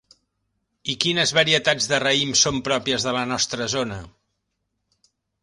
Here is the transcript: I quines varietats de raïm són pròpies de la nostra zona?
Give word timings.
I 0.93 0.95
quines 1.03 1.33
varietats 1.37 1.89
de 1.91 1.99
raïm 2.05 2.33
són 2.45 2.59
pròpies 2.69 3.07
de 3.09 3.15
la 3.19 3.23
nostra 3.35 3.69
zona? 3.77 4.01